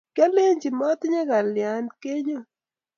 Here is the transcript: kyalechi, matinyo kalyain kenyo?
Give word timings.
kyalechi, 0.15 0.69
matinyo 0.79 1.21
kalyain 1.29 1.85
kenyo? 2.01 2.39